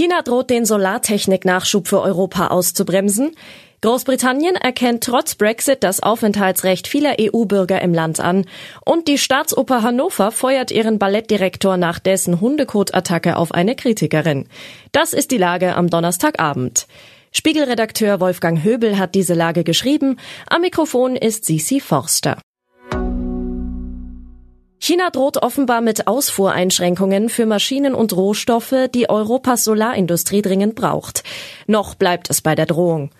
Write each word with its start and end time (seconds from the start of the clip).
China 0.00 0.22
droht 0.22 0.48
den 0.48 0.64
Solartechnik-Nachschub 0.64 1.86
für 1.86 2.00
Europa 2.00 2.46
auszubremsen. 2.46 3.32
Großbritannien 3.82 4.56
erkennt 4.56 5.04
trotz 5.04 5.34
Brexit 5.34 5.84
das 5.84 6.02
Aufenthaltsrecht 6.02 6.88
vieler 6.88 7.16
EU-Bürger 7.20 7.82
im 7.82 7.92
Land 7.92 8.18
an. 8.18 8.46
Und 8.82 9.08
die 9.08 9.18
Staatsoper 9.18 9.82
Hannover 9.82 10.30
feuert 10.30 10.70
ihren 10.70 10.98
Ballettdirektor 10.98 11.76
nach 11.76 11.98
dessen 11.98 12.40
Hundekotattacke 12.40 13.36
auf 13.36 13.52
eine 13.52 13.76
Kritikerin. 13.76 14.48
Das 14.92 15.12
ist 15.12 15.32
die 15.32 15.36
Lage 15.36 15.76
am 15.76 15.90
Donnerstagabend. 15.90 16.86
Spiegelredakteur 17.30 18.20
Wolfgang 18.20 18.64
Höbel 18.64 18.98
hat 18.98 19.14
diese 19.14 19.34
Lage 19.34 19.64
geschrieben. 19.64 20.16
Am 20.46 20.62
Mikrofon 20.62 21.14
ist 21.14 21.44
Sisi 21.44 21.78
Forster. 21.78 22.38
China 24.90 25.10
droht 25.10 25.36
offenbar 25.36 25.82
mit 25.82 26.08
Ausfuhreinschränkungen 26.08 27.28
für 27.28 27.46
Maschinen 27.46 27.94
und 27.94 28.12
Rohstoffe, 28.16 28.74
die 28.92 29.08
Europas 29.08 29.62
Solarindustrie 29.62 30.42
dringend 30.42 30.74
braucht. 30.74 31.22
Noch 31.68 31.94
bleibt 31.94 32.28
es 32.28 32.40
bei 32.40 32.56
der 32.56 32.66
Drohung. 32.66 33.12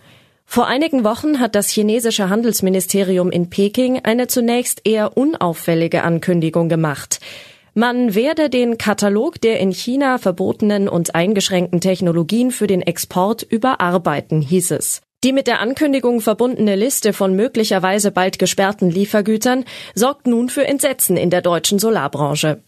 Vor 0.45 0.67
einigen 0.67 1.05
Wochen 1.05 1.39
hat 1.39 1.55
das 1.55 1.69
chinesische 1.69 2.29
Handelsministerium 2.29 3.31
in 3.31 3.51
Peking 3.51 4.01
eine 4.03 4.27
zunächst 4.27 4.81
eher 4.85 5.17
unauffällige 5.17 6.03
Ankündigung 6.03 6.69
gemacht. 6.69 7.21
Man 7.73 8.17
werde 8.17 8.51
den 8.51 8.77
Katalog 8.77 9.41
der 9.41 9.61
in 9.61 9.71
China 9.71 10.19
verbotenen 10.19 10.89
und 10.89 11.15
eingeschränkten 11.15 11.81
Technologien 11.81 12.51
für 12.51 12.67
den 12.67 12.83
Export 12.83 13.45
überarbeiten, 13.45 14.41
hieß 14.41 14.73
es. 14.73 15.03
Die 15.23 15.35
mit 15.35 15.47
der 15.47 15.61
Ankündigung 15.61 16.23
verbundene 16.23 16.77
Liste 16.77 17.13
von 17.13 17.37
möglicherweise 17.37 18.11
bald 18.11 18.39
gesperrten 18.39 18.91
Liefergütern 18.91 19.67
sorgt 19.95 20.27
nun 20.27 20.49
für 20.49 20.67
Entsetzen 20.67 21.19
in 21.19 21.29
der 21.29 21.43
deutschen 21.43 21.79
Solarbranche. 21.79 22.63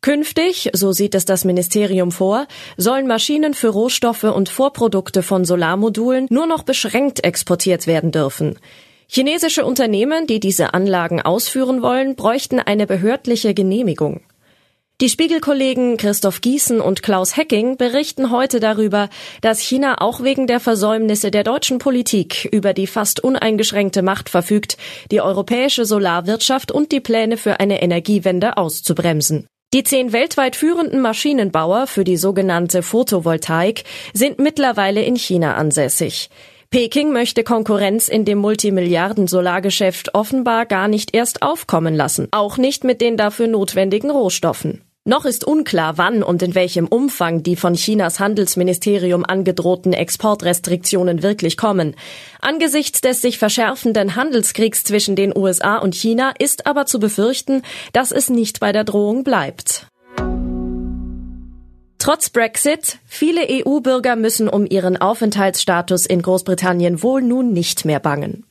Künftig, 0.00 0.70
so 0.72 0.92
sieht 0.92 1.14
es 1.14 1.26
das 1.26 1.44
Ministerium 1.44 2.10
vor, 2.10 2.46
sollen 2.78 3.06
Maschinen 3.06 3.52
für 3.52 3.68
Rohstoffe 3.68 4.24
und 4.24 4.48
Vorprodukte 4.48 5.22
von 5.22 5.44
Solarmodulen 5.44 6.26
nur 6.30 6.46
noch 6.46 6.62
beschränkt 6.62 7.22
exportiert 7.22 7.86
werden 7.86 8.10
dürfen. 8.10 8.58
Chinesische 9.06 9.66
Unternehmen, 9.66 10.26
die 10.26 10.40
diese 10.40 10.72
Anlagen 10.72 11.20
ausführen 11.20 11.82
wollen, 11.82 12.16
bräuchten 12.16 12.60
eine 12.60 12.86
behördliche 12.86 13.52
Genehmigung. 13.52 14.22
Die 15.00 15.08
Spiegelkollegen 15.08 15.96
Christoph 15.96 16.42
Gießen 16.42 16.78
und 16.78 17.02
Klaus 17.02 17.34
Hecking 17.34 17.78
berichten 17.78 18.30
heute 18.30 18.60
darüber, 18.60 19.08
dass 19.40 19.58
China 19.58 20.02
auch 20.02 20.22
wegen 20.22 20.46
der 20.46 20.60
Versäumnisse 20.60 21.30
der 21.30 21.42
deutschen 21.42 21.78
Politik 21.78 22.46
über 22.52 22.74
die 22.74 22.86
fast 22.86 23.18
uneingeschränkte 23.24 24.02
Macht 24.02 24.28
verfügt, 24.28 24.76
die 25.10 25.22
europäische 25.22 25.86
Solarwirtschaft 25.86 26.70
und 26.70 26.92
die 26.92 27.00
Pläne 27.00 27.38
für 27.38 27.60
eine 27.60 27.80
Energiewende 27.80 28.58
auszubremsen. 28.58 29.46
Die 29.72 29.84
zehn 29.84 30.12
weltweit 30.12 30.54
führenden 30.54 31.00
Maschinenbauer 31.00 31.86
für 31.86 32.04
die 32.04 32.18
sogenannte 32.18 32.82
Photovoltaik 32.82 33.84
sind 34.12 34.38
mittlerweile 34.38 35.00
in 35.02 35.16
China 35.16 35.54
ansässig. 35.54 36.28
Peking 36.68 37.10
möchte 37.10 37.42
Konkurrenz 37.42 38.06
in 38.08 38.26
dem 38.26 38.38
Multimilliarden-Solargeschäft 38.38 40.14
offenbar 40.14 40.66
gar 40.66 40.88
nicht 40.88 41.14
erst 41.14 41.40
aufkommen 41.40 41.94
lassen, 41.96 42.28
auch 42.32 42.58
nicht 42.58 42.84
mit 42.84 43.00
den 43.00 43.16
dafür 43.16 43.46
notwendigen 43.46 44.10
Rohstoffen. 44.10 44.82
Noch 45.06 45.24
ist 45.24 45.44
unklar, 45.44 45.96
wann 45.96 46.22
und 46.22 46.42
in 46.42 46.54
welchem 46.54 46.86
Umfang 46.86 47.42
die 47.42 47.56
von 47.56 47.72
Chinas 47.72 48.20
Handelsministerium 48.20 49.24
angedrohten 49.24 49.94
Exportrestriktionen 49.94 51.22
wirklich 51.22 51.56
kommen. 51.56 51.96
Angesichts 52.42 53.00
des 53.00 53.22
sich 53.22 53.38
verschärfenden 53.38 54.14
Handelskriegs 54.14 54.84
zwischen 54.84 55.16
den 55.16 55.34
USA 55.34 55.78
und 55.78 55.94
China 55.94 56.34
ist 56.38 56.66
aber 56.66 56.84
zu 56.84 57.00
befürchten, 57.00 57.62
dass 57.94 58.12
es 58.12 58.28
nicht 58.28 58.60
bei 58.60 58.72
der 58.72 58.84
Drohung 58.84 59.24
bleibt. 59.24 59.86
Trotz 61.96 62.28
Brexit, 62.28 62.98
viele 63.06 63.46
EU-Bürger 63.48 64.16
müssen 64.16 64.50
um 64.50 64.66
ihren 64.66 64.98
Aufenthaltsstatus 64.98 66.04
in 66.04 66.20
Großbritannien 66.20 67.02
wohl 67.02 67.22
nun 67.22 67.54
nicht 67.54 67.86
mehr 67.86 68.00
bangen. 68.00 68.44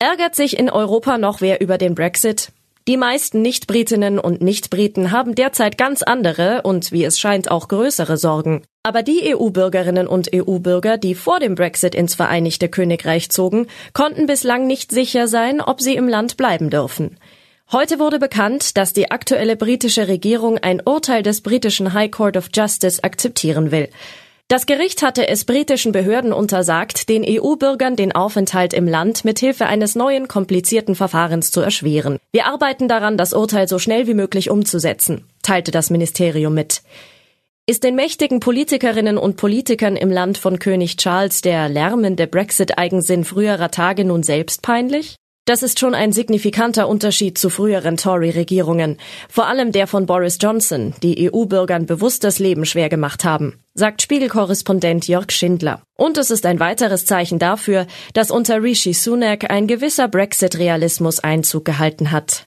Ärgert 0.00 0.34
sich 0.34 0.58
in 0.58 0.68
Europa 0.68 1.16
noch 1.16 1.40
wer 1.40 1.60
über 1.60 1.78
den 1.78 1.94
Brexit? 1.94 2.50
Die 2.86 2.98
meisten 2.98 3.40
Nicht-Britinnen 3.40 4.18
und 4.18 4.42
Nicht-Briten 4.42 5.10
haben 5.10 5.34
derzeit 5.34 5.78
ganz 5.78 6.02
andere 6.02 6.60
und 6.64 6.92
wie 6.92 7.04
es 7.04 7.18
scheint 7.18 7.50
auch 7.50 7.68
größere 7.68 8.18
Sorgen. 8.18 8.62
Aber 8.82 9.02
die 9.02 9.34
EU-Bürgerinnen 9.34 10.06
und 10.06 10.28
EU-Bürger, 10.34 10.98
die 10.98 11.14
vor 11.14 11.40
dem 11.40 11.54
Brexit 11.54 11.94
ins 11.94 12.14
Vereinigte 12.14 12.68
Königreich 12.68 13.30
zogen, 13.30 13.68
konnten 13.94 14.26
bislang 14.26 14.66
nicht 14.66 14.92
sicher 14.92 15.28
sein, 15.28 15.62
ob 15.62 15.80
sie 15.80 15.96
im 15.96 16.08
Land 16.08 16.36
bleiben 16.36 16.68
dürfen. 16.68 17.16
Heute 17.72 17.98
wurde 17.98 18.18
bekannt, 18.18 18.76
dass 18.76 18.92
die 18.92 19.10
aktuelle 19.10 19.56
britische 19.56 20.06
Regierung 20.06 20.58
ein 20.58 20.82
Urteil 20.84 21.22
des 21.22 21.40
britischen 21.40 21.94
High 21.94 22.10
Court 22.10 22.36
of 22.36 22.50
Justice 22.52 23.02
akzeptieren 23.02 23.70
will. 23.70 23.88
Das 24.48 24.66
Gericht 24.66 25.02
hatte 25.02 25.26
es 25.26 25.46
britischen 25.46 25.92
Behörden 25.92 26.34
untersagt, 26.34 27.08
den 27.08 27.24
EU-Bürgern 27.26 27.96
den 27.96 28.12
Aufenthalt 28.12 28.74
im 28.74 28.86
Land 28.86 29.24
mithilfe 29.24 29.64
eines 29.64 29.94
neuen 29.94 30.28
komplizierten 30.28 30.94
Verfahrens 30.94 31.50
zu 31.50 31.62
erschweren. 31.62 32.18
Wir 32.30 32.46
arbeiten 32.46 32.86
daran, 32.86 33.16
das 33.16 33.32
Urteil 33.32 33.68
so 33.68 33.78
schnell 33.78 34.06
wie 34.06 34.12
möglich 34.12 34.50
umzusetzen, 34.50 35.24
teilte 35.42 35.70
das 35.70 35.88
Ministerium 35.88 36.52
mit. 36.52 36.82
Ist 37.66 37.84
den 37.84 37.94
mächtigen 37.94 38.40
Politikerinnen 38.40 39.16
und 39.16 39.38
Politikern 39.38 39.96
im 39.96 40.10
Land 40.10 40.36
von 40.36 40.58
König 40.58 40.98
Charles 40.98 41.40
der 41.40 41.70
lärmende 41.70 42.26
Brexit-Eigensinn 42.26 43.24
früherer 43.24 43.70
Tage 43.70 44.04
nun 44.04 44.22
selbst 44.22 44.60
peinlich? 44.60 45.16
Das 45.46 45.62
ist 45.62 45.78
schon 45.78 45.94
ein 45.94 46.10
signifikanter 46.10 46.88
Unterschied 46.88 47.36
zu 47.36 47.50
früheren 47.50 47.98
Tory-Regierungen, 47.98 48.96
vor 49.28 49.46
allem 49.46 49.72
der 49.72 49.86
von 49.86 50.06
Boris 50.06 50.38
Johnson, 50.40 50.94
die 51.02 51.30
EU-Bürgern 51.30 51.84
bewusst 51.84 52.24
das 52.24 52.38
Leben 52.38 52.64
schwer 52.64 52.88
gemacht 52.88 53.24
haben, 53.26 53.60
sagt 53.74 54.00
Spiegelkorrespondent 54.00 55.06
Jörg 55.06 55.30
Schindler. 55.30 55.82
Und 55.98 56.16
es 56.16 56.30
ist 56.30 56.46
ein 56.46 56.60
weiteres 56.60 57.04
Zeichen 57.04 57.38
dafür, 57.38 57.86
dass 58.14 58.30
unter 58.30 58.62
Rishi 58.62 58.94
Sunak 58.94 59.50
ein 59.50 59.66
gewisser 59.66 60.08
Brexit-Realismus 60.08 61.20
Einzug 61.20 61.66
gehalten 61.66 62.10
hat. 62.10 62.44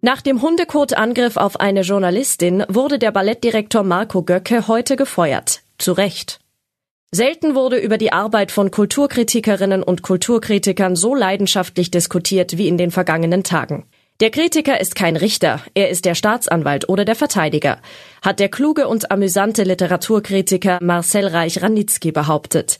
Nach 0.00 0.22
dem 0.22 0.40
Hundekot-Angriff 0.40 1.36
auf 1.36 1.60
eine 1.60 1.82
Journalistin 1.82 2.64
wurde 2.66 2.98
der 2.98 3.10
Ballettdirektor 3.10 3.82
Marco 3.82 4.22
Göcke 4.22 4.66
heute 4.68 4.96
gefeuert. 4.96 5.60
Zu 5.76 5.92
Recht. 5.92 6.40
Selten 7.12 7.56
wurde 7.56 7.76
über 7.76 7.98
die 7.98 8.12
Arbeit 8.12 8.52
von 8.52 8.70
Kulturkritikerinnen 8.70 9.82
und 9.82 10.02
Kulturkritikern 10.02 10.94
so 10.94 11.16
leidenschaftlich 11.16 11.90
diskutiert 11.90 12.56
wie 12.56 12.68
in 12.68 12.78
den 12.78 12.92
vergangenen 12.92 13.42
Tagen. 13.42 13.84
Der 14.20 14.30
Kritiker 14.30 14.80
ist 14.80 14.94
kein 14.94 15.16
Richter, 15.16 15.60
er 15.74 15.88
ist 15.88 16.04
der 16.04 16.14
Staatsanwalt 16.14 16.88
oder 16.88 17.04
der 17.04 17.16
Verteidiger, 17.16 17.78
hat 18.22 18.38
der 18.38 18.48
kluge 18.48 18.86
und 18.86 19.10
amüsante 19.10 19.64
Literaturkritiker 19.64 20.78
Marcel 20.80 21.26
Reich-Ranitzky 21.26 22.12
behauptet. 22.12 22.78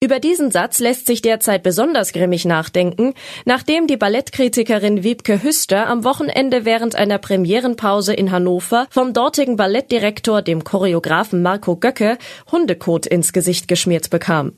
Über 0.00 0.20
diesen 0.20 0.52
Satz 0.52 0.78
lässt 0.78 1.06
sich 1.06 1.22
derzeit 1.22 1.64
besonders 1.64 2.12
grimmig 2.12 2.44
nachdenken, 2.44 3.14
nachdem 3.44 3.88
die 3.88 3.96
Ballettkritikerin 3.96 5.02
Wiebke 5.02 5.42
Hüster 5.42 5.88
am 5.88 6.04
Wochenende 6.04 6.64
während 6.64 6.94
einer 6.94 7.18
Premierenpause 7.18 8.14
in 8.14 8.30
Hannover 8.30 8.86
vom 8.90 9.12
dortigen 9.12 9.56
Ballettdirektor, 9.56 10.42
dem 10.42 10.62
Choreografen 10.62 11.42
Marco 11.42 11.74
Göcke, 11.74 12.16
Hundekot 12.52 13.06
ins 13.06 13.32
Gesicht 13.32 13.66
geschmiert 13.66 14.08
bekam. 14.08 14.52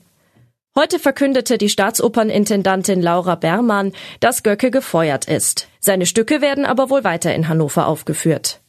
Heute 0.75 0.99
verkündete 0.99 1.57
die 1.57 1.69
Staatsopernintendantin 1.69 3.01
Laura 3.01 3.33
Bermann, 3.33 3.93
dass 4.19 4.43
Göcke 4.43 4.69
gefeuert 4.69 5.25
ist. 5.25 5.69
Seine 5.79 6.05
Stücke 6.05 6.41
werden 6.41 6.67
aber 6.67 6.91
wohl 6.91 7.03
weiter 7.03 7.33
in 7.33 7.47
Hannover 7.47 7.87
aufgeführt. 7.87 8.60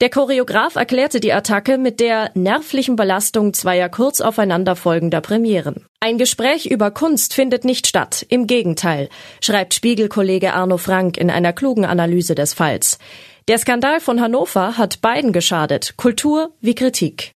Der 0.00 0.08
Choreograf 0.08 0.76
erklärte 0.76 1.20
die 1.20 1.34
Attacke 1.34 1.76
mit 1.76 2.00
der 2.00 2.30
nervlichen 2.32 2.96
Belastung 2.96 3.52
zweier 3.52 3.90
kurz 3.90 4.22
aufeinanderfolgender 4.22 5.20
Premieren. 5.20 5.84
Ein 6.00 6.16
Gespräch 6.16 6.64
über 6.64 6.90
Kunst 6.90 7.34
findet 7.34 7.66
nicht 7.66 7.86
statt, 7.86 8.24
im 8.30 8.46
Gegenteil, 8.46 9.10
schreibt 9.42 9.74
Spiegelkollege 9.74 10.54
Arno 10.54 10.78
Frank 10.78 11.18
in 11.18 11.28
einer 11.28 11.52
klugen 11.52 11.84
Analyse 11.84 12.34
des 12.34 12.54
Falls. 12.54 12.98
Der 13.46 13.58
Skandal 13.58 14.00
von 14.00 14.22
Hannover 14.22 14.78
hat 14.78 15.02
beiden 15.02 15.34
geschadet, 15.34 15.98
Kultur 15.98 16.54
wie 16.62 16.74
Kritik. 16.74 17.32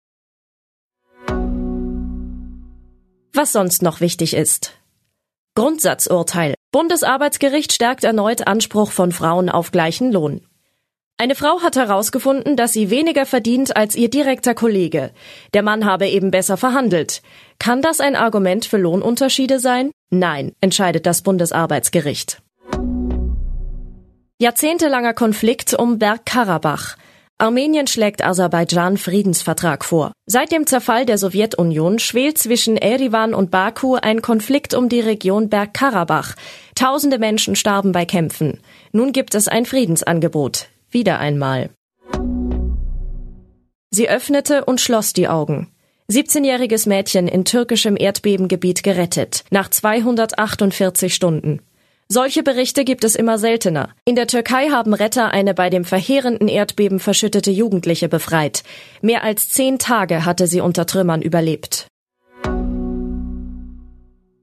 Was 3.34 3.54
sonst 3.54 3.81
noch 3.81 4.02
wichtig 4.02 4.36
ist. 4.36 4.74
Grundsatzurteil. 5.56 6.54
Bundesarbeitsgericht 6.72 7.74
stärkt 7.74 8.04
erneut 8.04 8.46
Anspruch 8.46 8.92
von 8.92 9.12
Frauen 9.12 9.50
auf 9.50 9.72
gleichen 9.72 10.12
Lohn. 10.12 10.46
Eine 11.22 11.36
Frau 11.36 11.62
hat 11.62 11.76
herausgefunden, 11.76 12.56
dass 12.58 12.74
sie 12.74 12.90
weniger 12.90 13.28
verdient 13.28 13.78
als 13.78 13.96
ihr 13.96 14.10
direkter 14.10 14.56
Kollege. 14.56 15.12
Der 15.54 15.62
Mann 15.62 15.86
habe 15.86 16.08
eben 16.08 16.32
besser 16.32 16.58
verhandelt. 16.58 17.22
Kann 17.60 17.84
das 17.84 18.00
ein 18.00 18.16
Argument 18.16 18.66
für 18.66 18.80
Lohnunterschiede 18.80 19.60
sein? 19.60 19.92
Nein, 20.10 20.54
entscheidet 20.62 21.06
das 21.06 21.22
Bundesarbeitsgericht. 21.22 22.42
Jahrzehntelanger 24.40 25.14
Konflikt 25.14 25.76
um 25.76 26.00
Bergkarabach. 26.00 26.98
Armenien 27.38 27.86
schlägt 27.86 28.26
Aserbaidschan 28.26 28.98
Friedensvertrag 28.98 29.86
vor. 29.86 30.14
Seit 30.26 30.52
dem 30.52 30.66
Zerfall 30.66 31.06
der 31.06 31.20
Sowjetunion 31.20 32.00
schwelt 32.00 32.40
zwischen 32.40 32.78
Erivan 32.78 33.36
und 33.36 33.52
Baku 33.52 33.94
ein 33.94 34.24
Konflikt 34.24 34.74
um 34.74 34.90
die 34.90 35.02
Region 35.02 35.50
Bergkarabach. 35.50 36.34
Tausende 36.74 37.20
Menschen 37.20 37.56
starben 37.56 37.92
bei 37.92 38.06
Kämpfen. 38.06 38.60
Nun 38.92 39.12
gibt 39.12 39.36
es 39.36 39.48
ein 39.48 39.68
Friedensangebot. 39.68 40.71
Wieder 40.92 41.20
einmal. 41.20 41.70
Sie 43.92 44.10
öffnete 44.10 44.66
und 44.66 44.80
schloss 44.80 45.14
die 45.14 45.28
Augen. 45.28 45.72
17-jähriges 46.10 46.88
Mädchen 46.88 47.28
in 47.28 47.46
türkischem 47.46 47.96
Erdbebengebiet 47.98 48.84
gerettet, 48.84 49.46
nach 49.50 49.70
248 49.70 51.14
Stunden. 51.14 51.62
Solche 52.10 52.44
Berichte 52.44 52.84
gibt 52.84 53.06
es 53.06 53.16
immer 53.16 53.38
seltener. 53.38 53.90
In 54.04 54.16
der 54.16 54.28
Türkei 54.28 54.68
haben 54.70 54.94
Retter 54.94 55.32
eine 55.32 55.54
bei 55.54 55.70
dem 55.70 55.86
verheerenden 55.86 56.50
Erdbeben 56.50 57.00
verschüttete 57.00 57.52
Jugendliche 57.52 58.10
befreit. 58.10 58.64
Mehr 59.02 59.24
als 59.24 59.48
zehn 59.48 59.80
Tage 59.80 60.26
hatte 60.26 60.48
sie 60.48 60.60
unter 60.60 60.86
Trümmern 60.86 61.22
überlebt. 61.22 61.88